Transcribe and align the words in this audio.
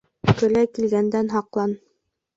Көлә 0.39 0.63
килгәндән 0.77 1.31
һаҡлан. 1.37 1.81